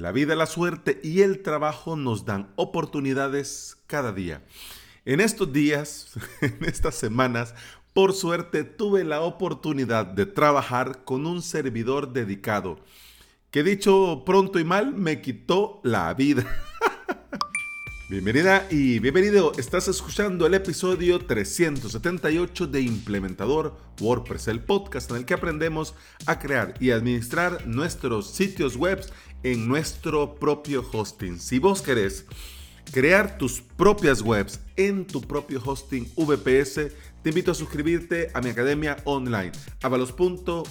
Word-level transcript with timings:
La 0.00 0.12
vida, 0.12 0.34
la 0.34 0.46
suerte 0.46 0.98
y 1.04 1.20
el 1.20 1.42
trabajo 1.42 1.94
nos 1.94 2.24
dan 2.24 2.48
oportunidades 2.56 3.76
cada 3.86 4.12
día. 4.12 4.42
En 5.04 5.20
estos 5.20 5.52
días, 5.52 6.14
en 6.40 6.64
estas 6.64 6.94
semanas, 6.94 7.54
por 7.92 8.14
suerte 8.14 8.64
tuve 8.64 9.04
la 9.04 9.20
oportunidad 9.20 10.06
de 10.06 10.24
trabajar 10.24 11.04
con 11.04 11.26
un 11.26 11.42
servidor 11.42 12.14
dedicado 12.14 12.78
que 13.50 13.62
dicho 13.62 14.22
pronto 14.24 14.58
y 14.58 14.64
mal 14.64 14.94
me 14.94 15.20
quitó 15.20 15.82
la 15.84 16.14
vida. 16.14 16.46
Bienvenida 18.10 18.66
y 18.70 18.98
bienvenido. 18.98 19.52
Estás 19.56 19.86
escuchando 19.86 20.44
el 20.44 20.54
episodio 20.54 21.20
378 21.20 22.66
de 22.66 22.80
Implementador 22.80 23.76
WordPress, 24.00 24.48
el 24.48 24.64
podcast 24.64 25.12
en 25.12 25.18
el 25.18 25.24
que 25.24 25.34
aprendemos 25.34 25.94
a 26.26 26.40
crear 26.40 26.74
y 26.80 26.90
administrar 26.90 27.68
nuestros 27.68 28.32
sitios 28.32 28.76
web 28.76 29.00
en 29.44 29.68
nuestro 29.68 30.34
propio 30.34 30.84
hosting. 30.92 31.38
Si 31.38 31.60
vos 31.60 31.82
querés 31.82 32.26
crear 32.90 33.38
tus 33.38 33.60
propias 33.60 34.22
webs 34.22 34.58
en 34.74 35.06
tu 35.06 35.20
propio 35.20 35.62
hosting 35.64 36.12
VPS, 36.16 36.90
te 37.22 37.28
invito 37.28 37.52
a 37.52 37.54
suscribirte 37.54 38.32
a 38.34 38.40
mi 38.40 38.50
academia 38.50 38.96
online, 39.04 39.52
avalos.sv. 39.82 40.64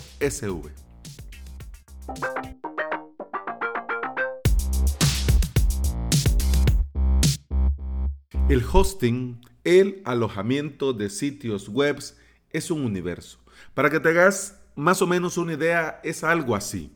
El 8.49 8.63
hosting, 8.65 9.39
el 9.63 10.01
alojamiento 10.05 10.93
de 10.93 11.11
sitios 11.11 11.69
web, 11.69 11.99
es 12.49 12.71
un 12.71 12.83
universo. 12.83 13.37
Para 13.75 13.91
que 13.91 13.99
te 13.99 14.09
hagas 14.09 14.59
más 14.75 15.03
o 15.03 15.07
menos 15.07 15.37
una 15.37 15.53
idea, 15.53 16.01
es 16.03 16.23
algo 16.23 16.55
así. 16.55 16.91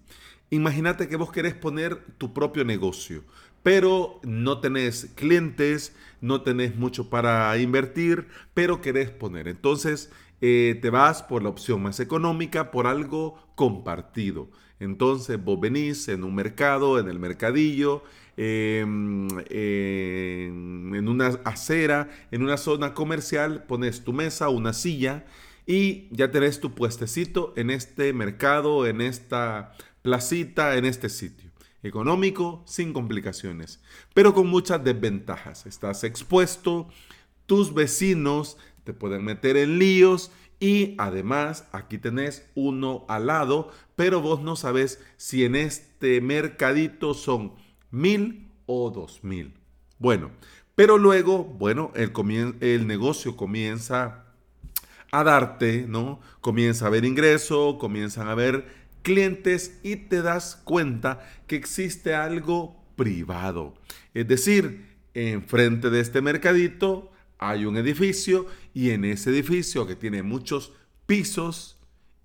Imagínate 0.50 1.08
que 1.08 1.16
vos 1.16 1.32
querés 1.32 1.54
poner 1.54 2.04
tu 2.18 2.34
propio 2.34 2.66
negocio, 2.66 3.24
pero 3.62 4.20
no 4.24 4.62
tenés 4.62 5.12
clientes, 5.14 5.96
no 6.22 6.42
tenés 6.42 6.76
mucho 6.76 7.12
para 7.12 7.56
invertir, 7.60 8.30
pero 8.56 8.82
querés 8.82 9.12
poner. 9.12 9.48
Entonces 9.48 10.12
eh, 10.42 10.80
te 10.82 10.90
vas 10.90 11.22
por 11.22 11.44
la 11.44 11.50
opción 11.50 11.84
más 11.84 12.00
económica, 12.00 12.72
por 12.72 12.88
algo 12.88 13.38
compartido. 13.54 14.50
Entonces 14.80 15.42
vos 15.42 15.60
venís 15.60 16.08
en 16.08 16.24
un 16.24 16.34
mercado, 16.34 16.98
en 16.98 17.10
el 17.10 17.20
mercadillo, 17.20 18.04
Em, 18.36 19.28
en 19.50 21.08
una 21.08 21.28
acera, 21.46 22.10
en 22.32 22.42
una 22.42 22.58
zona 22.58 22.94
comercial, 22.94 23.64
pones 23.66 24.04
tu 24.04 24.12
mesa, 24.12 24.50
una 24.50 24.74
silla 24.74 25.26
y 25.66 26.08
ya 26.12 26.32
tenés 26.32 26.60
tu 26.60 26.74
puestecito 26.74 27.54
en 27.56 27.70
este 27.70 28.12
mercado, 28.12 28.88
en 28.88 29.02
esta 29.02 29.74
placita, 30.02 30.76
en 30.78 30.86
este 30.86 31.10
sitio. 31.10 31.52
Económico, 31.84 32.64
sin 32.66 32.94
complicaciones, 32.94 33.82
pero 34.14 34.34
con 34.34 34.48
muchas 34.48 34.84
desventajas. 34.84 35.66
Estás 35.66 36.04
expuesto, 36.06 36.88
tus 37.46 37.74
vecinos 37.74 38.58
te 38.86 38.94
pueden 38.94 39.26
meter 39.26 39.58
en 39.58 39.80
líos 39.80 40.32
y 40.60 40.96
además 40.98 41.68
aquí 41.74 41.98
tenés 41.98 42.48
uno 42.56 43.06
al 43.10 43.28
lado, 43.28 43.70
pero 43.98 44.22
vos 44.22 44.42
no 44.42 44.56
sabes 44.56 45.04
si 45.18 45.44
en 45.44 45.56
este 45.58 46.22
mercadito 46.22 47.14
son 47.14 47.54
mil 47.94 48.50
o 48.66 48.90
dos 48.90 49.24
mil. 49.24 49.54
Bueno, 50.00 50.32
pero 50.76 50.98
luego, 50.98 51.44
bueno, 51.44 51.92
el, 51.96 52.12
el 52.60 52.88
negocio 52.88 53.38
comienza 53.38 54.26
a 55.12 55.24
darte, 55.24 55.86
¿no? 55.88 56.20
Comienza 56.42 56.86
a 56.86 56.88
haber 56.88 57.06
ingreso, 57.06 57.78
comienzan 57.80 58.28
a 58.28 58.32
haber 58.32 58.66
clientes 59.04 59.80
y 59.84 59.96
te 59.96 60.24
das 60.24 60.56
cuenta 60.64 61.30
que 61.46 61.56
existe 61.56 62.16
algo 62.16 62.84
privado. 62.96 63.76
Es 64.16 64.28
decir, 64.28 64.88
enfrente 65.14 65.92
de 65.92 66.00
este 66.00 66.22
mercadito 66.22 67.12
hay 67.38 67.66
un 67.66 67.78
edificio 67.78 68.48
y 68.74 68.90
en 68.90 69.06
ese 69.06 69.30
edificio 69.30 69.86
que 69.86 69.96
tiene 69.96 70.24
muchos 70.24 70.74
pisos 71.06 71.78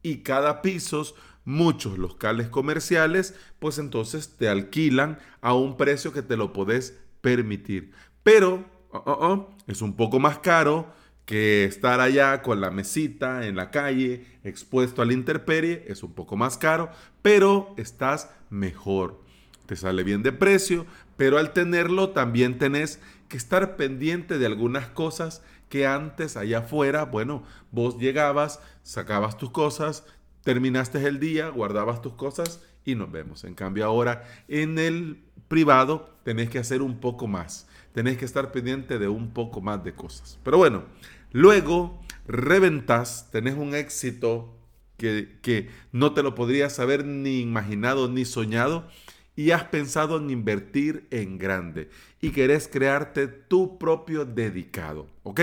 y 0.02 0.18
cada 0.18 0.62
piso 0.62 1.14
muchos 1.48 1.96
locales 1.96 2.48
comerciales, 2.48 3.34
pues 3.58 3.78
entonces 3.78 4.36
te 4.36 4.50
alquilan 4.50 5.18
a 5.40 5.54
un 5.54 5.78
precio 5.78 6.12
que 6.12 6.20
te 6.20 6.36
lo 6.36 6.52
podés 6.52 7.00
permitir. 7.22 7.92
Pero 8.22 8.66
oh, 8.90 9.02
oh, 9.06 9.18
oh, 9.18 9.56
es 9.66 9.80
un 9.80 9.96
poco 9.96 10.20
más 10.20 10.40
caro 10.40 10.92
que 11.24 11.64
estar 11.64 12.00
allá 12.00 12.42
con 12.42 12.60
la 12.60 12.70
mesita 12.70 13.46
en 13.46 13.56
la 13.56 13.70
calle, 13.70 14.26
expuesto 14.44 15.00
a 15.00 15.06
la 15.06 15.14
intemperie, 15.14 15.86
es 15.88 16.02
un 16.02 16.12
poco 16.12 16.36
más 16.36 16.58
caro, 16.58 16.90
pero 17.22 17.74
estás 17.78 18.30
mejor. 18.50 19.22
Te 19.64 19.74
sale 19.74 20.02
bien 20.02 20.22
de 20.22 20.32
precio, 20.32 20.84
pero 21.16 21.38
al 21.38 21.54
tenerlo 21.54 22.10
también 22.10 22.58
tenés 22.58 23.00
que 23.28 23.38
estar 23.38 23.76
pendiente 23.76 24.36
de 24.36 24.44
algunas 24.44 24.88
cosas 24.88 25.42
que 25.70 25.86
antes 25.86 26.36
allá 26.36 26.58
afuera, 26.58 27.04
bueno, 27.04 27.42
vos 27.70 27.98
llegabas, 27.98 28.60
sacabas 28.82 29.36
tus 29.36 29.50
cosas, 29.50 30.04
terminaste 30.48 31.06
el 31.06 31.20
día, 31.20 31.50
guardabas 31.50 32.00
tus 32.00 32.14
cosas 32.14 32.64
y 32.82 32.94
nos 32.94 33.12
vemos. 33.12 33.44
En 33.44 33.52
cambio 33.52 33.84
ahora 33.84 34.26
en 34.48 34.78
el 34.78 35.22
privado 35.46 36.08
tenés 36.24 36.48
que 36.48 36.58
hacer 36.58 36.80
un 36.80 37.00
poco 37.00 37.26
más, 37.26 37.68
tenés 37.92 38.16
que 38.16 38.24
estar 38.24 38.50
pendiente 38.50 38.98
de 38.98 39.08
un 39.08 39.34
poco 39.34 39.60
más 39.60 39.84
de 39.84 39.92
cosas. 39.92 40.38
Pero 40.42 40.56
bueno, 40.56 40.84
luego 41.32 42.00
reventas, 42.26 43.28
tenés 43.30 43.56
un 43.56 43.74
éxito 43.74 44.56
que, 44.96 45.36
que 45.42 45.68
no 45.92 46.14
te 46.14 46.22
lo 46.22 46.34
podrías 46.34 46.78
haber 46.78 47.04
ni 47.04 47.40
imaginado 47.40 48.08
ni 48.08 48.24
soñado 48.24 48.88
y 49.36 49.50
has 49.50 49.64
pensado 49.64 50.16
en 50.16 50.30
invertir 50.30 51.08
en 51.10 51.36
grande 51.36 51.90
y 52.22 52.30
querés 52.30 52.68
crearte 52.68 53.28
tu 53.28 53.76
propio 53.76 54.24
dedicado, 54.24 55.10
¿ok? 55.24 55.42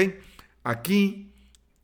Aquí 0.64 1.32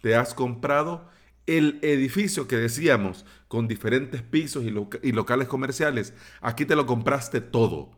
te 0.02 0.16
has 0.16 0.34
comprado 0.34 1.12
el 1.58 1.80
edificio 1.82 2.48
que 2.48 2.58
decíamos, 2.58 3.26
con 3.48 3.68
diferentes 3.68 4.22
pisos 4.22 4.64
y, 4.64 5.12
locales 5.12 5.48
comerciales, 5.48 6.14
aquí 6.40 6.66
te 6.66 6.76
lo 6.76 6.86
compraste 6.86 7.42
todo. 7.42 7.92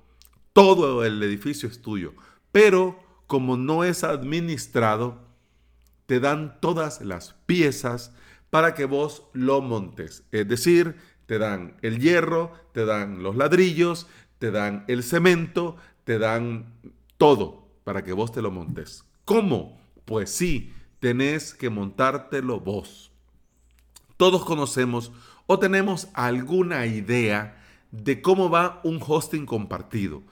Todo 0.54 1.06
el 1.06 1.22
edificio 1.22 1.70
es 1.70 1.82
tuyo. 1.82 2.14
Pero 2.52 3.00
como 3.28 3.56
no 3.58 3.84
es 3.84 4.04
administrado, 4.04 5.28
te 6.06 6.20
dan 6.20 6.60
todas 6.60 7.02
las 7.02 7.36
piezas 7.46 8.14
para 8.50 8.74
que 8.74 8.86
vos 8.86 9.24
lo 9.34 9.62
montes. 9.62 10.24
Es 10.32 10.48
decir, 10.48 10.96
te 11.26 11.38
dan 11.38 11.78
el 11.82 12.00
hierro, 12.00 12.52
te 12.74 12.86
dan 12.86 13.24
los 13.24 13.36
ladrillos, 13.36 14.08
te 14.40 14.52
dan 14.52 14.86
el 14.88 15.04
cemento, 15.04 15.78
te 16.04 16.20
dan 16.20 16.74
todo 17.18 17.68
para 17.84 18.04
que 18.04 18.14
vos 18.14 18.32
te 18.32 18.42
lo 18.42 18.52
montes. 18.52 19.06
¿Cómo? 19.26 19.80
Pues 20.06 20.30
sí, 20.30 20.74
tenés 21.00 21.54
que 21.54 21.70
montártelo 21.70 22.60
vos 22.60 23.13
todos 24.18 24.46
conocemos 24.46 25.12
o 25.48 25.60
tenemos 25.60 26.08
alguna 26.14 26.86
idea 26.86 27.62
de 27.92 28.22
cómo 28.22 28.50
va 28.50 28.82
un 28.84 29.00
hosting 29.06 29.46
compartido. 29.46 30.24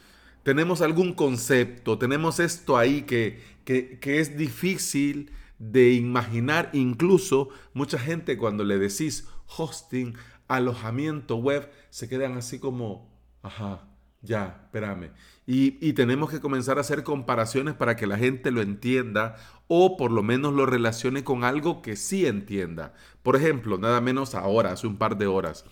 Tenemos 0.43 0.81
algún 0.81 1.13
concepto, 1.13 1.97
tenemos 1.97 2.39
esto 2.39 2.77
ahí 2.77 3.03
que, 3.03 3.39
que, 3.65 4.19
es 4.19 4.37
difícil 4.37 5.31
de 5.59 5.93
imaginar. 5.93 6.69
Incluso 6.73 7.49
mucha 7.73 7.99
gente 7.99 8.37
cuando 8.37 8.63
le 8.63 8.79
decís 8.79 9.27
hosting, 9.57 10.15
alojamiento 10.47 11.35
web, 11.35 11.71
se 11.91 12.09
quedan 12.09 12.37
así 12.37 12.57
como, 12.57 13.15
ajá, 13.43 13.87
ya, 14.21 14.61
espérame. 14.65 15.11
Y, 15.45 15.93
tenemos 15.93 16.29
que 16.29 16.39
comenzar 16.39 16.77
a 16.77 16.81
hacer 16.81 17.03
comparaciones 17.03 17.73
para 17.73 17.95
que 17.95 18.07
la 18.07 18.17
gente 18.17 18.51
lo 18.51 18.61
entienda 18.61 19.35
o 19.73 19.95
por 19.95 20.11
lo 20.11 20.21
menos 20.21 20.53
lo 20.53 20.65
relacione 20.65 21.23
con 21.23 21.45
algo 21.45 21.81
que 21.81 21.95
sí 21.95 22.25
entienda. 22.25 22.93
Por 23.23 23.37
ejemplo, 23.37 23.77
nada 23.77 24.01
menos 24.01 24.35
ahora, 24.35 24.73
hace 24.73 24.85
un 24.85 24.97
par 24.97 25.17
de 25.17 25.27
horas. 25.27 25.63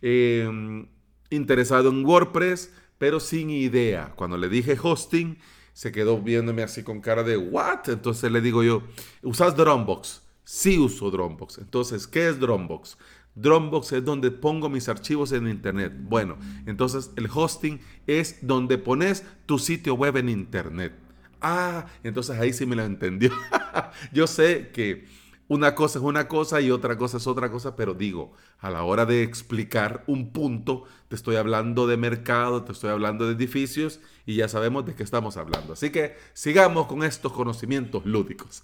Em, 0.00 0.86
interesado 1.28 1.88
en 1.88 2.06
WordPress, 2.06 2.72
pero 2.98 3.18
sin 3.18 3.50
idea. 3.50 4.12
Cuando 4.14 4.36
le 4.36 4.48
dije 4.48 4.78
hosting, 4.80 5.38
se 5.72 5.90
quedó 5.90 6.20
viéndome 6.20 6.62
así 6.62 6.84
con 6.84 7.00
cara 7.00 7.24
de 7.24 7.36
¿what? 7.36 7.88
Entonces 7.88 8.30
le 8.30 8.40
digo 8.40 8.62
yo, 8.62 8.84
¿usas 9.24 9.56
Dropbox? 9.56 10.22
Sí 10.44 10.78
uso 10.78 11.10
Dropbox. 11.10 11.58
Entonces, 11.58 12.06
¿qué 12.06 12.28
es 12.28 12.38
Dropbox? 12.38 12.96
Dropbox 13.34 13.90
es 13.90 14.04
donde 14.04 14.30
pongo 14.30 14.68
mis 14.68 14.88
archivos 14.88 15.32
en 15.32 15.48
Internet. 15.48 15.94
Bueno, 15.98 16.36
entonces 16.66 17.10
el 17.16 17.28
hosting 17.34 17.80
es 18.06 18.38
donde 18.40 18.78
pones 18.78 19.24
tu 19.46 19.58
sitio 19.58 19.94
web 19.94 20.16
en 20.16 20.28
Internet. 20.28 21.07
Ah, 21.40 21.86
entonces 22.02 22.38
ahí 22.38 22.52
sí 22.52 22.66
me 22.66 22.76
lo 22.76 22.84
entendió. 22.84 23.30
Yo 24.12 24.26
sé 24.26 24.70
que 24.72 25.06
una 25.48 25.74
cosa 25.74 25.98
es 25.98 26.04
una 26.04 26.28
cosa 26.28 26.60
y 26.60 26.70
otra 26.70 26.98
cosa 26.98 27.16
es 27.16 27.26
otra 27.26 27.50
cosa, 27.50 27.74
pero 27.74 27.94
digo, 27.94 28.32
a 28.58 28.70
la 28.70 28.82
hora 28.82 29.06
de 29.06 29.22
explicar 29.22 30.04
un 30.06 30.30
punto, 30.30 30.84
te 31.08 31.16
estoy 31.16 31.36
hablando 31.36 31.86
de 31.86 31.96
mercado, 31.96 32.64
te 32.64 32.72
estoy 32.72 32.90
hablando 32.90 33.26
de 33.26 33.32
edificios 33.32 34.00
y 34.26 34.34
ya 34.34 34.48
sabemos 34.48 34.84
de 34.84 34.94
qué 34.94 35.02
estamos 35.02 35.38
hablando. 35.38 35.72
Así 35.72 35.90
que 35.90 36.16
sigamos 36.34 36.86
con 36.86 37.02
estos 37.02 37.32
conocimientos 37.32 38.04
lúdicos. 38.04 38.62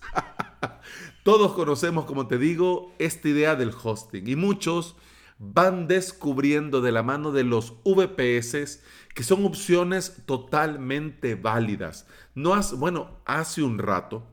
Todos 1.23 1.55
conocemos, 1.55 2.05
como 2.05 2.27
te 2.27 2.37
digo, 2.37 2.93
esta 2.99 3.29
idea 3.31 3.57
del 3.57 3.73
hosting 3.83 4.29
y 4.29 4.37
muchos 4.37 4.95
van 5.39 5.89
descubriendo 5.89 6.81
de 6.81 6.93
la 6.93 7.03
mano 7.03 7.33
de 7.33 7.45
los 7.45 7.75
VPS 7.85 8.83
que 9.15 9.23
son 9.23 9.45
opciones 9.45 10.23
totalmente 10.27 11.35
válidas. 11.35 12.07
No 12.35 12.55
has, 12.55 12.77
bueno, 12.77 13.21
hace 13.25 13.63
un 13.63 13.79
rato 13.79 14.27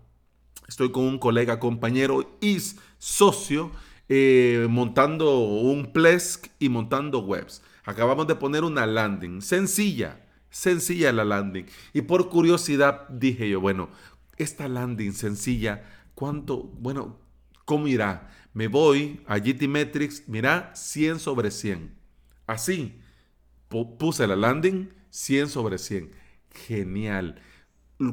estoy 0.67 0.91
con 0.91 1.03
un 1.03 1.19
colega, 1.19 1.59
compañero 1.59 2.37
y 2.39 2.57
socio 2.97 3.71
eh, 4.07 4.67
montando 4.69 5.39
un 5.39 5.91
Plesk 5.93 6.47
y 6.59 6.69
montando 6.69 7.19
webs. 7.19 7.61
Acabamos 7.83 8.27
de 8.27 8.35
poner 8.35 8.63
una 8.63 8.85
landing 8.85 9.41
sencilla, 9.41 10.25
sencilla 10.49 11.11
la 11.11 11.25
landing. 11.25 11.65
Y 11.93 12.01
por 12.03 12.29
curiosidad 12.29 13.07
dije 13.09 13.49
yo, 13.49 13.59
bueno, 13.59 13.89
esta 14.37 14.67
landing 14.67 15.13
sencilla, 15.13 15.83
¿cuánto, 16.15 16.63
bueno, 16.79 17.20
cómo 17.71 17.87
irá? 17.87 18.27
Me 18.53 18.67
voy 18.67 19.21
a 19.25 19.37
GT 19.37 19.65
Metrics, 19.69 20.27
mira, 20.27 20.75
100 20.75 21.19
sobre 21.19 21.51
100. 21.51 21.95
Así, 22.45 22.99
puse 23.69 24.27
la 24.27 24.35
landing 24.35 24.89
100 25.09 25.47
sobre 25.47 25.77
100. 25.77 26.11
Genial. 26.67 27.41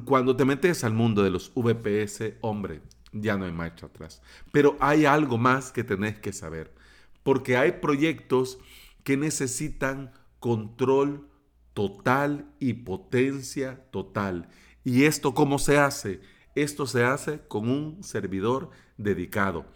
Cuando 0.05 0.37
te 0.37 0.44
metes 0.44 0.84
al 0.84 0.94
mundo 0.94 1.25
de 1.25 1.31
los 1.31 1.50
VPS, 1.56 2.34
hombre, 2.40 2.82
ya 3.10 3.37
no 3.37 3.46
hay 3.46 3.50
marcha 3.50 3.87
atrás. 3.87 4.22
Pero 4.52 4.76
hay 4.78 5.06
algo 5.06 5.38
más 5.38 5.72
que 5.72 5.82
tenés 5.82 6.20
que 6.20 6.32
saber. 6.32 6.72
Porque 7.25 7.56
hay 7.56 7.72
proyectos 7.72 8.61
que 9.02 9.16
necesitan 9.16 10.12
control 10.38 11.28
total 11.75 12.49
y 12.61 12.75
potencia 12.75 13.90
total. 13.90 14.50
¿Y 14.84 15.02
esto 15.02 15.34
cómo 15.34 15.58
se 15.58 15.78
hace? 15.78 16.20
Esto 16.54 16.87
se 16.87 17.02
hace 17.02 17.40
con 17.49 17.69
un 17.69 18.04
servidor 18.04 18.70
dedicado. 18.99 19.67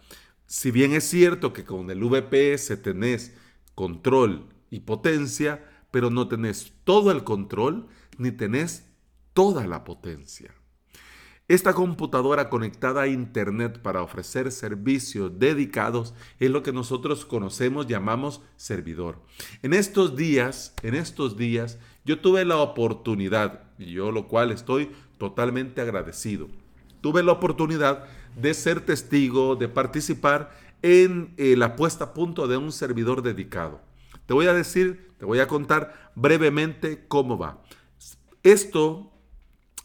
Si 0.45 0.69
bien 0.69 0.93
es 0.93 1.05
cierto 1.05 1.51
que 1.51 1.65
con 1.65 1.89
el 1.89 2.03
VPS 2.03 2.81
tenés 2.81 3.33
control 3.73 4.49
y 4.69 4.81
potencia, 4.81 5.63
pero 5.89 6.09
no 6.09 6.27
tenés 6.27 6.73
todo 6.83 7.11
el 7.11 7.23
control 7.23 7.87
ni 8.17 8.31
tenés 8.31 8.87
toda 9.33 9.65
la 9.65 9.83
potencia. 9.83 10.53
Esta 11.49 11.73
computadora 11.73 12.49
conectada 12.49 13.01
a 13.01 13.07
Internet 13.07 13.81
para 13.81 14.01
ofrecer 14.01 14.49
servicios 14.51 15.39
dedicados 15.39 16.13
es 16.39 16.49
lo 16.49 16.63
que 16.63 16.71
nosotros 16.71 17.25
conocemos, 17.25 17.85
llamamos 17.85 18.41
servidor. 18.55 19.21
En 19.61 19.73
estos 19.73 20.15
días, 20.15 20.73
en 20.83 20.95
estos 20.95 21.35
días, 21.35 21.79
yo 22.05 22.21
tuve 22.21 22.45
la 22.45 22.57
oportunidad, 22.57 23.65
y 23.77 23.91
yo 23.91 24.11
lo 24.11 24.29
cual 24.29 24.51
estoy 24.51 24.91
totalmente 25.17 25.81
agradecido, 25.81 26.47
tuve 27.03 27.21
la 27.21 27.33
oportunidad 27.33 28.05
de 28.41 28.53
ser 28.53 28.79
testigo, 28.79 29.57
de 29.57 29.67
participar 29.67 30.57
en 30.81 31.33
eh, 31.35 31.57
la 31.57 31.75
puesta 31.75 32.05
a 32.05 32.13
punto 32.13 32.47
de 32.47 32.55
un 32.55 32.71
servidor 32.71 33.21
dedicado. 33.21 33.81
Te 34.25 34.33
voy 34.33 34.47
a 34.47 34.53
decir, 34.53 35.11
te 35.19 35.25
voy 35.25 35.39
a 35.39 35.47
contar 35.49 36.11
brevemente 36.15 37.05
cómo 37.09 37.37
va. 37.37 37.61
Esto, 38.41 39.11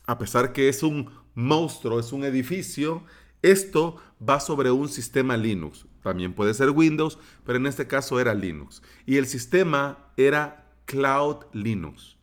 a 0.06 0.16
pesar 0.16 0.52
que 0.52 0.68
es 0.68 0.84
un 0.84 1.10
monstruo, 1.34 1.98
es 1.98 2.12
un 2.12 2.22
edificio, 2.22 3.02
esto 3.42 3.96
va 4.26 4.38
sobre 4.38 4.70
un 4.70 4.88
sistema 4.88 5.36
Linux. 5.36 5.86
También 6.04 6.32
puede 6.32 6.54
ser 6.54 6.70
Windows, 6.70 7.18
pero 7.44 7.58
en 7.58 7.66
este 7.66 7.88
caso 7.88 8.20
era 8.20 8.32
Linux. 8.32 8.80
Y 9.06 9.16
el 9.16 9.26
sistema 9.26 9.98
era 10.16 10.70
Cloud 10.84 11.46
Linux. 11.52 12.16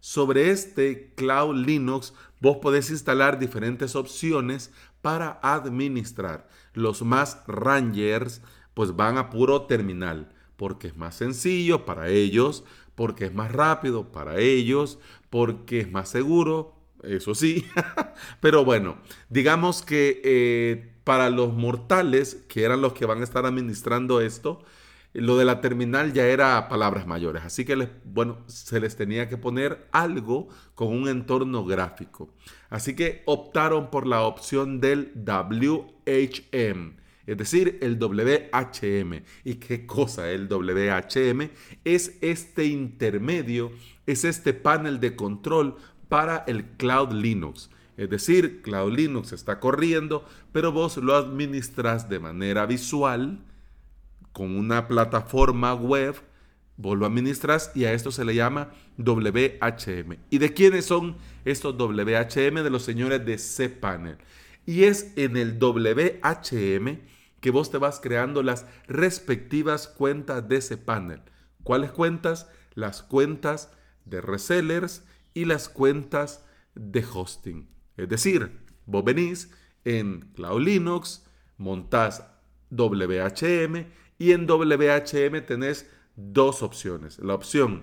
Sobre 0.00 0.50
este 0.50 1.12
Cloud 1.14 1.54
Linux 1.54 2.14
vos 2.40 2.58
podés 2.58 2.90
instalar 2.90 3.38
diferentes 3.38 3.94
opciones 3.96 4.72
para 5.02 5.38
administrar. 5.42 6.48
Los 6.72 7.02
más 7.02 7.42
rangers 7.46 8.42
pues 8.74 8.96
van 8.96 9.18
a 9.18 9.30
puro 9.30 9.62
terminal 9.62 10.32
porque 10.56 10.88
es 10.88 10.96
más 10.96 11.16
sencillo 11.16 11.86
para 11.86 12.08
ellos, 12.08 12.64
porque 12.94 13.24
es 13.24 13.34
más 13.34 13.50
rápido 13.50 14.12
para 14.12 14.38
ellos, 14.38 14.98
porque 15.30 15.80
es 15.80 15.90
más 15.90 16.10
seguro, 16.10 16.74
eso 17.02 17.34
sí. 17.34 17.64
Pero 18.40 18.62
bueno, 18.62 18.98
digamos 19.30 19.82
que 19.82 20.20
eh, 20.22 20.92
para 21.04 21.30
los 21.30 21.54
mortales, 21.54 22.44
que 22.46 22.64
eran 22.64 22.82
los 22.82 22.92
que 22.92 23.06
van 23.06 23.22
a 23.22 23.24
estar 23.24 23.46
administrando 23.46 24.20
esto, 24.20 24.62
lo 25.12 25.36
de 25.36 25.44
la 25.44 25.60
terminal 25.60 26.12
ya 26.12 26.26
era 26.26 26.68
palabras 26.68 27.06
mayores, 27.06 27.42
así 27.44 27.64
que 27.64 27.88
bueno, 28.04 28.38
se 28.46 28.78
les 28.80 28.96
tenía 28.96 29.28
que 29.28 29.36
poner 29.36 29.88
algo 29.90 30.48
con 30.74 30.88
un 30.88 31.08
entorno 31.08 31.64
gráfico. 31.64 32.32
Así 32.68 32.94
que 32.94 33.22
optaron 33.26 33.90
por 33.90 34.06
la 34.06 34.22
opción 34.22 34.80
del 34.80 35.12
WHM, 35.16 37.00
es 37.26 37.36
decir, 37.36 37.78
el 37.80 37.98
WHM. 37.98 39.22
¿Y 39.44 39.54
qué 39.54 39.86
cosa 39.86 40.30
el 40.30 40.48
WHM? 40.48 41.50
Es 41.84 42.18
este 42.20 42.66
intermedio, 42.66 43.72
es 44.06 44.24
este 44.24 44.52
panel 44.52 45.00
de 45.00 45.14
control 45.14 45.76
para 46.08 46.38
el 46.46 46.64
Cloud 46.76 47.12
Linux. 47.12 47.70
Es 47.96 48.10
decir, 48.10 48.62
Cloud 48.62 48.94
Linux 48.94 49.32
está 49.32 49.60
corriendo, 49.60 50.24
pero 50.52 50.72
vos 50.72 50.96
lo 50.96 51.14
administras 51.14 52.08
de 52.08 52.18
manera 52.18 52.66
visual 52.66 53.38
con 54.32 54.56
una 54.56 54.88
plataforma 54.88 55.74
web, 55.74 56.14
vos 56.76 56.96
lo 56.96 57.06
administras 57.06 57.72
y 57.74 57.84
a 57.84 57.92
esto 57.92 58.10
se 58.10 58.24
le 58.24 58.34
llama 58.34 58.70
WHM. 58.96 60.16
¿Y 60.30 60.38
de 60.38 60.54
quiénes 60.54 60.86
son 60.86 61.16
estos 61.44 61.76
WHM? 61.76 62.62
De 62.62 62.70
los 62.70 62.82
señores 62.82 63.24
de 63.24 63.36
cPanel. 63.36 64.18
Y 64.66 64.84
es 64.84 65.12
en 65.16 65.36
el 65.36 65.58
WHM 65.58 66.98
que 67.40 67.50
vos 67.50 67.70
te 67.70 67.78
vas 67.78 68.00
creando 68.00 68.42
las 68.42 68.66
respectivas 68.86 69.88
cuentas 69.88 70.46
de 70.48 70.56
ese 70.56 70.76
panel. 70.76 71.22
¿Cuáles 71.62 71.90
cuentas? 71.90 72.48
Las 72.74 73.02
cuentas 73.02 73.72
de 74.04 74.20
resellers 74.20 75.04
y 75.34 75.46
las 75.46 75.68
cuentas 75.68 76.44
de 76.74 77.04
hosting. 77.04 77.68
Es 77.96 78.08
decir, 78.08 78.60
vos 78.86 79.04
venís 79.04 79.50
en 79.84 80.20
Cloud 80.34 80.62
Linux, 80.62 81.24
montás 81.56 82.24
WHM 82.70 83.86
y 84.20 84.32
en 84.32 84.46
WHM 84.46 85.40
tenés 85.46 85.90
dos 86.14 86.62
opciones. 86.62 87.18
La 87.20 87.34
opción 87.34 87.82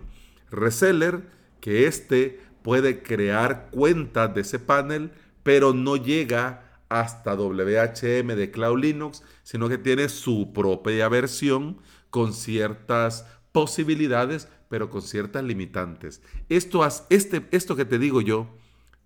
reseller, 0.51 1.23
que 1.59 1.87
este 1.87 2.39
puede 2.61 3.01
crear 3.01 3.69
cuentas 3.71 4.33
de 4.35 4.41
ese 4.41 4.59
panel, 4.59 5.11
pero 5.41 5.73
no 5.73 5.97
llega 5.97 6.83
hasta 6.89 7.33
WHM 7.33 8.35
de 8.35 8.51
Cloud 8.51 8.79
Linux, 8.79 9.23
sino 9.41 9.67
que 9.67 9.79
tiene 9.79 10.09
su 10.09 10.53
propia 10.53 11.09
versión 11.09 11.79
con 12.11 12.33
ciertas 12.33 13.25
posibilidades, 13.51 14.47
pero 14.69 14.91
con 14.91 15.01
ciertas 15.01 15.43
limitantes. 15.43 16.21
Esto, 16.49 16.87
este, 17.09 17.47
esto 17.49 17.75
que 17.75 17.85
te 17.85 17.97
digo 17.97 18.21
yo, 18.21 18.47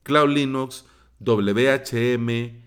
Cloud 0.03 0.31
Linux, 0.31 0.83
WHM, 1.21 2.61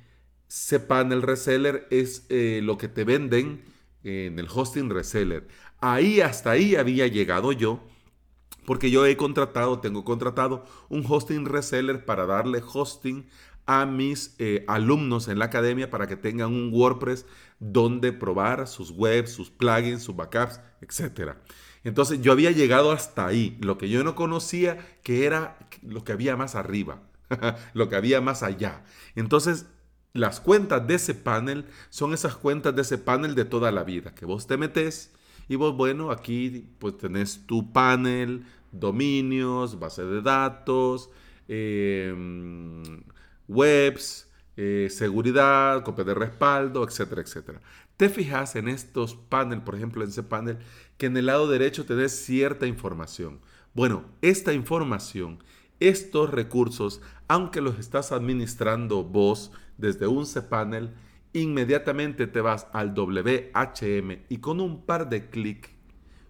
cPanel 0.49 1.21
Reseller, 1.21 1.87
es 1.91 2.25
eh, 2.31 2.61
lo 2.63 2.79
que 2.79 2.89
te 2.89 3.05
venden 3.05 3.74
en 4.05 4.39
el 4.39 4.47
hosting 4.53 4.91
reseller. 4.91 5.49
Ahí, 5.81 6.21
hasta 6.21 6.53
ahí 6.53 6.77
había 6.77 7.07
llegado 7.07 7.53
yo, 7.53 7.81
porque 8.67 8.91
yo 8.91 9.05
he 9.07 9.17
contratado, 9.17 9.81
tengo 9.81 10.05
contratado 10.05 10.65
un 10.89 11.05
hosting 11.07 11.47
reseller 11.47 12.05
para 12.05 12.27
darle 12.27 12.63
hosting 12.63 13.27
a 13.67 13.87
mis 13.87 14.35
eh, 14.39 14.65
alumnos 14.69 15.29
en 15.29 15.39
la 15.39 15.47
academia 15.47 15.91
para 15.91 16.07
que 16.07 16.17
tengan 16.17 16.53
un 16.53 16.71
WordPress 16.73 17.27
donde 17.59 18.13
probar 18.13 18.67
sus 18.69 18.91
webs, 18.91 19.33
sus 19.33 19.51
plugins, 19.51 20.03
sus 20.03 20.15
backups, 20.15 20.61
etc. 20.83 21.33
Entonces 21.83 22.21
yo 22.21 22.33
había 22.33 22.51
llegado 22.51 22.93
hasta 22.93 23.27
ahí. 23.27 23.57
Lo 23.61 23.79
que 23.79 23.89
yo 23.89 24.05
no 24.05 24.15
conocía 24.15 24.79
que 25.03 25.25
era 25.25 25.59
lo 25.83 26.05
que 26.05 26.13
había 26.13 26.37
más 26.37 26.55
arriba, 26.55 27.03
lo 27.75 27.89
que 27.89 27.97
había 27.97 28.21
más 28.21 28.43
allá. 28.43 28.85
Entonces 29.15 29.67
las 30.15 30.41
cuentas 30.41 30.87
de 30.87 30.95
ese 30.95 31.15
panel 31.15 31.67
son 31.91 32.15
esas 32.15 32.37
cuentas 32.37 32.75
de 32.75 32.83
ese 32.83 32.99
panel 32.99 33.35
de 33.35 33.45
toda 33.45 33.73
la 33.73 33.83
vida, 33.83 34.15
que 34.15 34.25
vos 34.25 34.47
te 34.47 34.57
metes 34.57 35.13
y 35.49 35.57
vos, 35.57 35.77
bueno, 35.77 36.13
aquí 36.13 36.71
pues 36.79 36.97
tenés 36.97 37.47
tu 37.47 37.73
panel, 37.73 38.47
dominios, 38.71 39.79
base 39.79 40.05
de 40.05 40.23
datos, 40.23 41.11
eh, 41.49 42.15
webs, 43.49 44.31
eh, 44.57 44.87
seguridad, 44.89 45.83
copia 45.83 46.05
de 46.05 46.15
respaldo, 46.15 46.85
etcétera, 46.85 47.21
etcétera. 47.21 47.61
Te 47.97 48.09
fijas 48.09 48.55
en 48.55 48.69
estos 48.69 49.17
paneles, 49.17 49.65
por 49.65 49.75
ejemplo, 49.75 50.05
en 50.05 50.11
ese 50.11 50.23
panel, 50.23 50.59
que 50.97 51.07
en 51.07 51.17
el 51.17 51.27
lado 51.27 51.49
derecho 51.49 51.85
te 51.87 52.09
cierta 52.09 52.67
información. 52.67 53.41
Bueno, 53.75 54.05
esta 54.23 54.53
información, 54.53 55.43
estos 55.81 56.31
recursos, 56.31 57.01
aunque 57.27 57.61
los 57.61 57.81
estás 57.81 58.13
administrando 58.13 59.03
vos 59.03 59.51
desde 59.79 60.07
un 60.07 60.25
cPanel, 60.27 60.95
inmediatamente 61.33 62.27
te 62.27 62.41
vas 62.41 62.67
al 62.73 62.95
WHM 62.97 64.19
y 64.29 64.39
con 64.39 64.61
un 64.61 64.83
par 64.83 65.09
de 65.09 65.29
clic, 65.29 65.71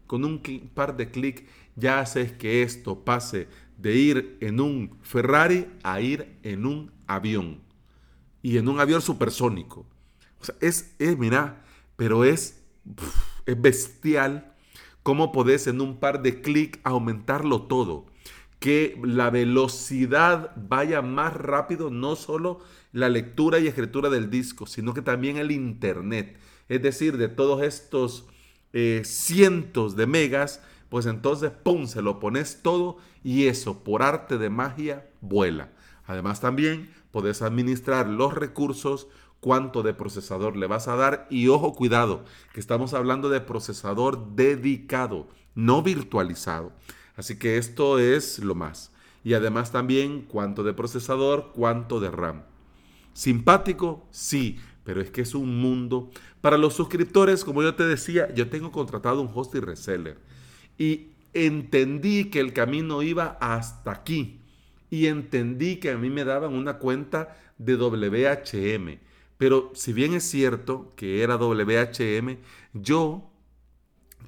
con 0.06 0.24
un 0.24 0.40
par 0.74 0.96
de 0.96 1.10
clic 1.10 1.46
ya 1.76 2.00
haces 2.00 2.32
que 2.32 2.62
esto 2.62 3.04
pase 3.04 3.48
de 3.76 3.96
ir 3.96 4.38
en 4.40 4.60
un 4.60 4.98
Ferrari 5.02 5.66
a 5.82 6.00
ir 6.00 6.38
en 6.42 6.66
un 6.66 6.92
avión. 7.06 7.60
Y 8.42 8.58
en 8.58 8.68
un 8.68 8.78
avión 8.78 9.00
supersónico. 9.00 9.86
O 10.40 10.44
sea, 10.44 10.54
es, 10.60 10.94
es 10.98 11.18
mira, 11.18 11.64
pero 11.96 12.24
es, 12.24 12.62
es 13.46 13.60
bestial 13.60 14.54
cómo 15.02 15.32
podés 15.32 15.66
en 15.66 15.80
un 15.80 15.98
par 15.98 16.22
de 16.22 16.40
clics 16.40 16.78
aumentarlo 16.84 17.62
todo. 17.62 18.06
Que 18.64 18.98
la 19.04 19.28
velocidad 19.28 20.52
vaya 20.56 21.02
más 21.02 21.34
rápido, 21.34 21.90
no 21.90 22.16
solo 22.16 22.60
la 22.92 23.10
lectura 23.10 23.58
y 23.58 23.66
escritura 23.66 24.08
del 24.08 24.30
disco, 24.30 24.64
sino 24.64 24.94
que 24.94 25.02
también 25.02 25.36
el 25.36 25.50
internet. 25.50 26.38
Es 26.70 26.80
decir, 26.80 27.18
de 27.18 27.28
todos 27.28 27.60
estos 27.62 28.26
eh, 28.72 29.02
cientos 29.04 29.96
de 29.96 30.06
megas, 30.06 30.62
pues 30.88 31.04
entonces, 31.04 31.50
¡pum!, 31.50 31.86
se 31.86 32.00
lo 32.00 32.18
pones 32.18 32.62
todo 32.62 32.96
y 33.22 33.48
eso, 33.48 33.84
por 33.84 34.02
arte 34.02 34.38
de 34.38 34.48
magia, 34.48 35.10
vuela. 35.20 35.68
Además 36.06 36.40
también 36.40 36.88
puedes 37.10 37.42
administrar 37.42 38.08
los 38.08 38.32
recursos, 38.32 39.08
cuánto 39.40 39.82
de 39.82 39.92
procesador 39.92 40.56
le 40.56 40.68
vas 40.68 40.88
a 40.88 40.96
dar 40.96 41.26
y 41.28 41.48
ojo, 41.48 41.74
cuidado, 41.74 42.24
que 42.54 42.60
estamos 42.60 42.94
hablando 42.94 43.28
de 43.28 43.42
procesador 43.42 44.34
dedicado, 44.34 45.28
no 45.54 45.82
virtualizado. 45.82 46.72
Así 47.16 47.38
que 47.38 47.58
esto 47.58 47.98
es 47.98 48.38
lo 48.38 48.54
más. 48.54 48.92
Y 49.22 49.34
además 49.34 49.72
también 49.72 50.22
cuánto 50.22 50.62
de 50.64 50.74
procesador, 50.74 51.52
cuánto 51.54 52.00
de 52.00 52.10
RAM. 52.10 52.42
Simpático, 53.12 54.06
sí, 54.10 54.58
pero 54.84 55.00
es 55.00 55.10
que 55.10 55.22
es 55.22 55.34
un 55.34 55.60
mundo. 55.60 56.10
Para 56.40 56.58
los 56.58 56.74
suscriptores, 56.74 57.44
como 57.44 57.62
yo 57.62 57.74
te 57.74 57.86
decía, 57.86 58.32
yo 58.34 58.48
tengo 58.48 58.70
contratado 58.70 59.22
un 59.22 59.30
host 59.32 59.54
y 59.54 59.60
reseller. 59.60 60.18
Y 60.76 61.12
entendí 61.32 62.26
que 62.30 62.40
el 62.40 62.52
camino 62.52 63.02
iba 63.02 63.38
hasta 63.40 63.92
aquí. 63.92 64.40
Y 64.90 65.06
entendí 65.06 65.76
que 65.76 65.90
a 65.90 65.96
mí 65.96 66.10
me 66.10 66.24
daban 66.24 66.52
una 66.52 66.78
cuenta 66.78 67.36
de 67.58 67.76
WHM. 67.76 68.98
Pero 69.38 69.72
si 69.74 69.92
bien 69.92 70.14
es 70.14 70.24
cierto 70.24 70.92
que 70.96 71.22
era 71.22 71.36
WHM, 71.36 72.36
yo 72.74 73.30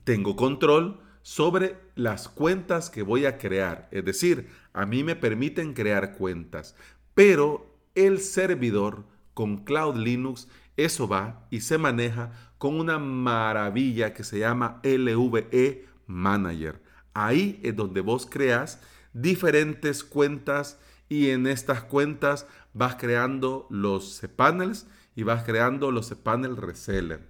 tengo 0.05 0.37
control 0.37 1.01
sobre 1.23 1.86
las 1.97 2.29
cuentas 2.29 2.91
que 2.91 3.03
voy 3.03 3.27
a 3.27 3.39
crear. 3.39 3.89
Es 3.91 4.05
decir, 4.05 4.49
a 4.73 4.87
mí 4.87 5.03
me 5.03 5.17
permiten 5.17 5.73
crear 5.73 6.13
cuentas, 6.13 6.77
pero 7.15 7.75
el 7.97 8.21
servidor 8.21 9.05
con 9.35 9.65
Cloud 9.65 9.97
Linux, 9.97 10.49
eso 10.77 11.09
va 11.09 11.47
y 11.51 11.63
se 11.63 11.79
maneja 11.79 12.31
con 12.59 12.79
una 12.79 12.99
maravilla 12.99 14.15
que 14.15 14.25
se 14.25 14.39
llama 14.39 14.81
LVE 14.85 15.87
Manager. 16.07 16.81
Ahí 17.15 17.59
es 17.63 17.75
donde 17.75 18.03
vos 18.03 18.27
creas 18.31 18.81
diferentes 19.13 20.05
cuentas 20.05 20.79
y 21.09 21.31
en 21.31 21.47
estas 21.47 21.83
cuentas 21.83 22.47
vas 22.75 22.97
creando 22.97 23.67
los 23.71 24.21
cPanels 24.21 24.87
y 25.15 25.23
vas 25.23 25.45
creando 25.45 25.91
los 25.91 26.11
cPanel 26.11 26.57
Reseller. 26.57 27.21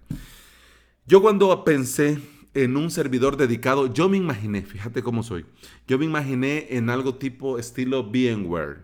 Yo 1.07 1.23
cuando 1.23 1.65
pensé 1.65 2.19
en 2.57 2.79
un 2.79 2.91
servidor 2.91 3.37
dedicado, 3.37 3.93
yo 3.93 4.09
me 4.09 4.17
imaginé, 4.17 4.63
fíjate 4.63 5.03
cómo 5.03 5.23
soy, 5.23 5.45
yo 5.87 5.99
me 5.99 6.07
imaginé 6.07 6.69
en 6.71 6.89
algo 6.89 7.17
tipo 7.17 7.59
estilo 7.59 8.05
VMware. 8.05 8.79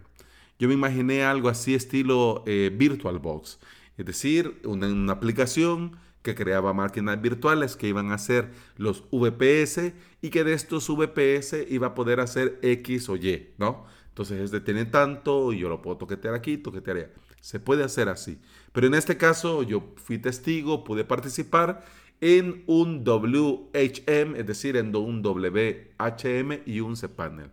Yo 0.59 0.69
me 0.69 0.75
imaginé 0.75 1.25
algo 1.25 1.49
así 1.49 1.75
estilo 1.75 2.45
eh, 2.47 2.71
VirtualBox, 2.73 3.59
es 3.97 4.07
decir, 4.07 4.61
una, 4.65 5.13
aplicación 5.13 5.97
que 6.21 6.35
creaba 6.35 6.75
máquinas 6.75 7.21
virtuales 7.23 7.75
que 7.75 7.89
iban 7.89 8.11
a 8.11 8.17
hacer 8.17 8.51
los 8.77 9.05
VPS 9.11 9.95
y 10.21 10.29
que 10.29 10.45
de 10.45 10.53
estos 10.53 10.89
VPS 10.89 11.67
iba 11.71 11.89
a 11.89 11.95
poder 11.95 12.21
hacer 12.21 12.59
X 12.61 13.09
o 13.09 13.17
Y, 13.17 13.55
¿no? 13.57 13.87
Entonces 14.09 14.39
es 14.39 14.51
de 14.51 14.61
tiene 14.61 14.85
tanto 14.85 15.55
y 15.55 15.61
yo 15.61 15.71
lo 15.71 15.81
puedo 15.81 15.97
toquetear 15.97 16.35
aquí, 16.35 16.59
toquetear 16.59 16.97
allá. 16.99 17.11
Se 17.41 17.59
puede 17.59 17.83
hacer 17.83 18.11
así. 18.11 18.39
Pero 18.73 18.87
en 18.87 18.95
este 18.95 19.17
caso 19.17 19.63
yo 19.63 19.95
fui 19.97 20.19
testigo, 20.19 20.85
pude 20.85 21.05
participar 21.05 21.85
en 22.23 22.63
un 22.69 23.03
WHM, 23.05 24.37
es 24.37 24.47
decir, 24.47 24.77
en 24.77 24.95
un 24.95 25.23
WHM 25.23 26.61
y 26.65 26.79
un 26.79 26.95
cPanel. 26.95 27.51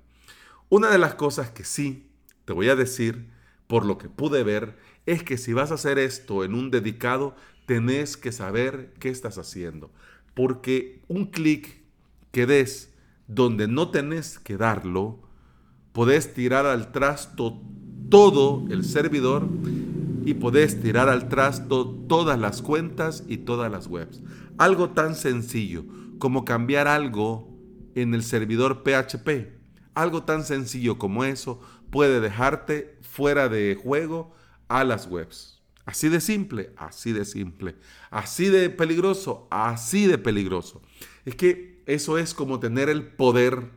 Una 0.69 0.91
de 0.91 0.99
las 0.99 1.15
cosas 1.15 1.49
que 1.49 1.63
sí 1.63 2.11
te 2.45 2.53
voy 2.53 2.69
a 2.69 2.75
decir, 2.75 3.31
por 3.65 3.83
lo 3.83 3.97
que 3.97 4.09
pude 4.09 4.43
ver, 4.43 4.77
es 5.07 5.23
que 5.23 5.39
si 5.39 5.53
vas 5.53 5.71
a 5.71 5.73
hacer 5.73 5.97
esto 5.97 6.43
en 6.43 6.53
un 6.53 6.69
dedicado, 6.69 7.35
tenés 7.65 8.15
que 8.15 8.31
saber 8.31 8.93
qué 8.99 9.09
estás 9.09 9.39
haciendo. 9.39 9.89
Porque 10.35 11.01
un 11.07 11.25
clic 11.25 11.81
que 12.31 12.45
des 12.45 12.93
donde 13.27 13.67
no 13.67 13.89
tenés 13.89 14.38
que 14.38 14.55
darlo, 14.55 15.19
podés 15.93 16.31
tirar 16.35 16.67
al 16.67 16.91
trasto 16.91 17.59
todo 18.09 18.65
el 18.69 18.83
servidor 18.83 19.47
y 20.29 20.36
podés 20.36 20.79
tirar 20.79 21.09
al 21.09 21.27
trasto 21.27 21.89
todas 22.07 22.38
las 22.38 22.62
cuentas 22.62 23.24
y 23.27 23.38
todas 23.38 23.71
las 23.71 23.88
webs. 23.88 24.21
Algo 24.59 24.91
tan 24.91 25.15
sencillo 25.15 25.86
como 26.19 26.45
cambiar 26.45 26.88
algo 26.88 27.57
en 27.95 28.13
el 28.13 28.21
servidor 28.21 28.83
PHP. 28.83 29.57
Algo 29.95 30.25
tan 30.25 30.43
sencillo 30.43 31.00
como 31.00 31.24
eso 31.24 31.59
puede 31.89 32.19
dejarte 32.19 33.00
fuera 33.01 33.50
de 33.50 33.75
juego 33.81 34.36
a 34.67 34.83
las 34.83 35.07
webs. 35.07 35.63
Así 35.83 36.09
de 36.09 36.21
simple, 36.21 36.74
así 36.77 37.12
de 37.12 37.25
simple. 37.25 37.75
Así 38.12 38.50
de 38.50 38.69
peligroso, 38.69 39.48
así 39.50 40.05
de 40.05 40.19
peligroso. 40.19 40.83
Es 41.25 41.33
que 41.33 41.81
eso 41.88 42.19
es 42.19 42.36
como 42.36 42.59
tener 42.59 42.88
el 42.88 43.03
poder. 43.03 43.71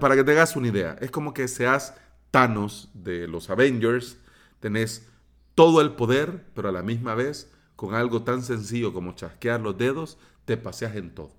Para 0.00 0.16
que 0.16 0.24
te 0.24 0.32
hagas 0.32 0.56
una 0.56 0.66
idea, 0.66 0.96
es 1.00 1.12
como 1.12 1.32
que 1.32 1.46
seas 1.46 1.94
Thanos 2.32 2.90
de 2.92 3.28
los 3.28 3.50
Avengers. 3.50 4.18
Tenés 4.58 5.09
todo 5.54 5.80
el 5.80 5.92
poder, 5.92 6.46
pero 6.54 6.68
a 6.68 6.72
la 6.72 6.82
misma 6.82 7.14
vez, 7.14 7.50
con 7.76 7.94
algo 7.94 8.22
tan 8.22 8.42
sencillo 8.42 8.92
como 8.92 9.14
chasquear 9.14 9.60
los 9.60 9.76
dedos, 9.76 10.18
te 10.44 10.56
paseas 10.56 10.96
en 10.96 11.14
todo. 11.14 11.32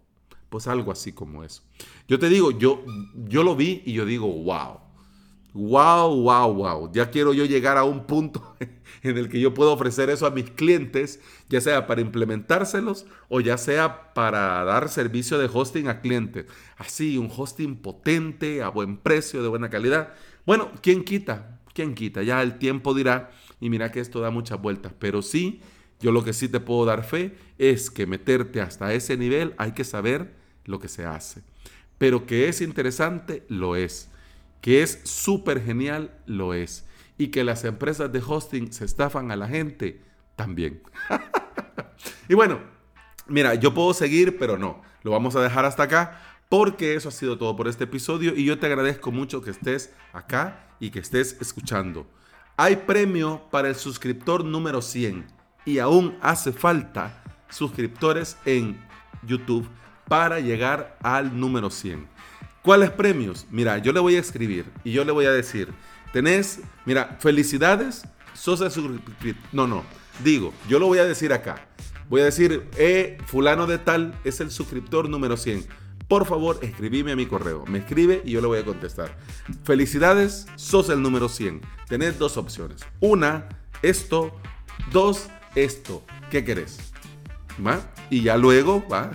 Pues 0.49 0.67
algo 0.67 0.91
así 0.91 1.13
como 1.13 1.43
eso. 1.43 1.63
Yo 2.07 2.19
te 2.19 2.29
digo, 2.29 2.51
yo, 2.51 2.83
yo 3.27 3.43
lo 3.43 3.55
vi 3.55 3.83
y 3.85 3.93
yo 3.93 4.05
digo, 4.05 4.27
wow. 4.27 4.79
Wow, 5.53 6.15
wow, 6.21 6.53
wow. 6.53 6.91
Ya 6.93 7.09
quiero 7.11 7.33
yo 7.33 7.43
llegar 7.45 7.77
a 7.77 7.83
un 7.83 8.05
punto 8.05 8.55
en 9.03 9.17
el 9.17 9.29
que 9.29 9.39
yo 9.39 9.53
puedo 9.53 9.73
ofrecer 9.73 10.09
eso 10.09 10.25
a 10.25 10.31
mis 10.31 10.49
clientes, 10.49 11.19
ya 11.49 11.59
sea 11.59 11.87
para 11.87 12.01
implementárselos 12.01 13.05
o 13.27 13.41
ya 13.41 13.57
sea 13.57 14.13
para 14.13 14.63
dar 14.63 14.87
servicio 14.89 15.37
de 15.37 15.49
hosting 15.51 15.87
a 15.87 15.99
clientes. 15.99 16.45
Así, 16.77 17.17
un 17.17 17.29
hosting 17.35 17.75
potente, 17.75 18.61
a 18.61 18.69
buen 18.69 18.97
precio, 18.97 19.43
de 19.43 19.49
buena 19.49 19.69
calidad. 19.69 20.13
Bueno, 20.45 20.71
¿quién 20.81 21.03
quita? 21.03 21.59
¿Quién 21.73 21.95
quita? 21.95 22.23
Ya 22.23 22.41
el 22.41 22.57
tiempo 22.57 22.93
dirá 22.93 23.31
y 23.61 23.69
mira 23.69 23.91
que 23.91 24.01
esto 24.01 24.19
da 24.19 24.31
muchas 24.31 24.61
vueltas, 24.61 24.91
pero 24.99 25.21
sí, 25.21 25.61
yo 26.01 26.11
lo 26.11 26.23
que 26.23 26.33
sí 26.33 26.49
te 26.49 26.59
puedo 26.59 26.83
dar 26.83 27.05
fe 27.05 27.37
es 27.59 27.91
que 27.91 28.07
meterte 28.07 28.59
hasta 28.59 28.93
ese 28.93 29.15
nivel 29.15 29.53
hay 29.57 29.71
que 29.71 29.83
saber 29.83 30.33
lo 30.65 30.79
que 30.79 30.87
se 30.87 31.05
hace. 31.05 31.43
Pero 31.97 32.25
que 32.25 32.49
es 32.49 32.59
interesante, 32.59 33.45
lo 33.47 33.75
es. 33.75 34.09
Que 34.61 34.81
es 34.81 34.99
súper 35.03 35.63
genial, 35.63 36.17
lo 36.25 36.55
es. 36.55 36.85
Y 37.19 37.27
que 37.27 37.43
las 37.43 37.63
empresas 37.63 38.11
de 38.11 38.21
hosting 38.25 38.73
se 38.73 38.83
estafan 38.83 39.29
a 39.29 39.35
la 39.35 39.47
gente, 39.47 40.01
también. 40.35 40.81
y 42.27 42.33
bueno, 42.33 42.59
mira, 43.27 43.53
yo 43.53 43.73
puedo 43.73 43.93
seguir, 43.93 44.39
pero 44.39 44.57
no. 44.57 44.81
Lo 45.03 45.11
vamos 45.11 45.35
a 45.35 45.41
dejar 45.41 45.65
hasta 45.65 45.83
acá 45.83 46.19
porque 46.49 46.95
eso 46.95 47.09
ha 47.09 47.11
sido 47.11 47.37
todo 47.37 47.55
por 47.55 47.67
este 47.67 47.83
episodio 47.83 48.35
y 48.35 48.43
yo 48.43 48.57
te 48.59 48.65
agradezco 48.65 49.11
mucho 49.11 49.41
que 49.41 49.51
estés 49.51 49.93
acá 50.13 50.67
y 50.79 50.89
que 50.89 50.99
estés 50.99 51.37
escuchando. 51.39 52.07
Hay 52.58 52.75
premio 52.75 53.41
para 53.50 53.70
el 53.70 53.75
suscriptor 53.75 54.43
número 54.43 54.81
100 54.81 55.25
y 55.65 55.79
aún 55.79 56.17
hace 56.22 56.51
falta 56.51 57.24
suscriptores 57.50 58.38
en 58.46 58.79
YouTube 59.24 59.67
para 60.08 60.39
llegar 60.39 60.98
al 61.01 61.39
número 61.39 61.70
100. 61.70 62.08
¿Cuáles 62.62 62.91
premios? 62.91 63.48
Mira, 63.50 63.77
yo 63.79 63.91
le 63.91 64.00
voy 64.00 64.15
a 64.15 64.20
escribir 64.20 64.65
y 64.84 64.91
yo 64.91 65.03
le 65.03 65.12
voy 65.12 65.25
a 65.25 65.31
decir, 65.31 65.70
tenés, 66.13 66.60
mira, 66.86 67.17
felicidades, 67.20 68.03
sos 68.34 68.62
el 68.62 68.72
suscriptor. 68.72 69.36
No, 69.51 69.65
no, 69.65 69.84
digo, 70.24 70.53
yo 70.67 70.77
lo 70.77 70.88
voy 70.88 71.00
a 71.00 71.05
decir 71.05 71.34
acá. 71.34 71.67
Voy 72.10 72.22
a 72.22 72.25
decir, 72.25 72.70
eh, 72.77 73.17
fulano 73.25 73.67
de 73.67 73.77
tal 73.77 74.13
es 74.24 74.41
el 74.41 74.51
suscriptor 74.51 75.10
número 75.10 75.38
100 75.38 75.65
por 76.11 76.25
favor 76.25 76.59
escribime 76.61 77.13
a 77.13 77.15
mi 77.15 77.25
correo. 77.25 77.63
Me 77.67 77.77
escribe 77.77 78.21
y 78.25 78.31
yo 78.31 78.41
le 78.41 78.47
voy 78.47 78.59
a 78.59 78.65
contestar. 78.65 79.15
Felicidades, 79.63 80.45
sos 80.57 80.89
el 80.89 81.01
número 81.01 81.29
100. 81.29 81.61
Tenés 81.87 82.19
dos 82.19 82.35
opciones. 82.35 82.81
Una, 82.99 83.47
esto. 83.81 84.35
Dos, 84.91 85.29
esto. 85.55 86.03
¿Qué 86.29 86.43
querés? 86.43 86.91
¿Va? 87.65 87.79
Y 88.09 88.23
ya 88.23 88.35
luego, 88.35 88.85
¿va? 88.91 89.11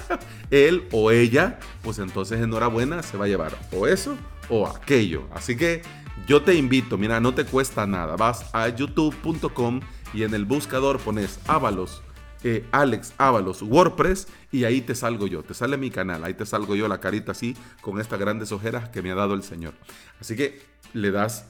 Él 0.50 0.88
o 0.90 1.10
ella, 1.10 1.58
pues 1.82 1.98
entonces 1.98 2.40
enhorabuena, 2.40 3.02
se 3.02 3.18
va 3.18 3.26
a 3.26 3.28
llevar 3.28 3.54
o 3.70 3.86
eso 3.86 4.16
o 4.48 4.66
aquello. 4.66 5.28
Así 5.34 5.54
que 5.54 5.82
yo 6.26 6.40
te 6.40 6.54
invito, 6.54 6.96
mira, 6.96 7.20
no 7.20 7.34
te 7.34 7.44
cuesta 7.44 7.86
nada. 7.86 8.16
Vas 8.16 8.46
a 8.54 8.70
youtube.com 8.70 9.80
y 10.14 10.22
en 10.22 10.32
el 10.32 10.46
buscador 10.46 10.98
pones 10.98 11.40
Ábalos 11.46 12.02
eh, 12.44 12.64
Alex 12.72 13.14
Ábalos 13.18 13.62
WordPress 13.62 14.28
y 14.52 14.64
ahí 14.64 14.80
te 14.80 14.94
salgo 14.94 15.26
yo, 15.26 15.42
te 15.42 15.54
sale 15.54 15.76
mi 15.76 15.90
canal, 15.90 16.24
ahí 16.24 16.34
te 16.34 16.46
salgo 16.46 16.76
yo 16.76 16.88
la 16.88 16.98
carita 17.00 17.32
así 17.32 17.56
con 17.80 18.00
estas 18.00 18.18
grandes 18.18 18.52
ojeras 18.52 18.88
que 18.88 19.02
me 19.02 19.10
ha 19.10 19.14
dado 19.14 19.34
el 19.34 19.42
Señor. 19.42 19.74
Así 20.20 20.36
que 20.36 20.60
le 20.92 21.10
das 21.10 21.46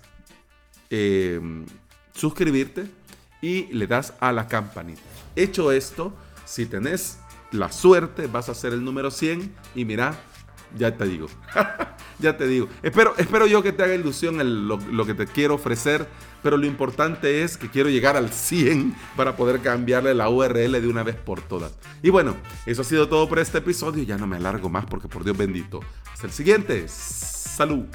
eh, 0.90 1.40
suscribirte 2.14 2.90
y 3.40 3.66
le 3.72 3.86
das 3.86 4.14
a 4.20 4.32
la 4.32 4.48
campanita. 4.48 5.02
Hecho 5.36 5.72
esto, 5.72 6.14
si 6.44 6.66
tenés 6.66 7.18
la 7.52 7.70
suerte, 7.70 8.26
vas 8.26 8.48
a 8.48 8.54
ser 8.54 8.72
el 8.72 8.84
número 8.84 9.10
100 9.10 9.54
y 9.74 9.84
mira, 9.84 10.18
Ya 10.76 10.96
te 10.96 11.06
digo. 11.06 11.28
ya 12.18 12.36
te 12.36 12.46
digo. 12.46 12.68
Espero, 12.82 13.14
espero 13.16 13.46
yo 13.46 13.62
que 13.62 13.72
te 13.72 13.82
haga 13.82 13.94
ilusión 13.94 14.68
lo, 14.68 15.06
que 15.06 15.14
te 15.14 15.26
quiero 15.26 15.54
ofrecer, 15.54 16.08
pero 16.42 16.56
lo 16.56 16.66
importante 16.66 17.42
es 17.42 17.56
que 17.56 17.68
quiero 17.68 17.88
llegar 17.88 18.16
al 18.16 18.30
100 18.32 18.94
para 19.16 19.36
poder 19.36 19.60
cambiarle 19.60 20.14
la 20.14 20.28
URL 20.28 20.72
de 20.80 20.88
una 20.88 21.02
vez 21.02 21.16
por 21.16 21.40
todas. 21.40 21.72
Y 22.02 22.10
bueno, 22.10 22.36
eso 22.66 22.82
ha 22.82 22.84
sido 22.84 23.08
todo 23.08 23.28
por 23.28 23.38
este 23.38 23.58
episodio. 23.58 24.02
Ya 24.04 24.18
no 24.18 24.26
me 24.26 24.36
alargo 24.36 24.68
más 24.68 24.86
porque 24.86 25.08
por 25.08 25.24
Dios 25.24 25.36
bendito. 25.36 25.80
Hasta 26.12 26.26
el 26.26 26.32
siguiente. 26.32 26.86
Salud. 26.88 27.86